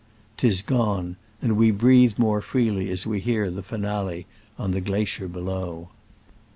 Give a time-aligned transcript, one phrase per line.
[0.37, 4.25] 'Tis gone, and we breathe more freely as we hear the finale
[4.57, 5.89] on the glacier below.